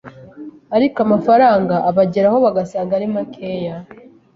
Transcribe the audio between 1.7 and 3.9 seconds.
abageraho bagasanga ari makeya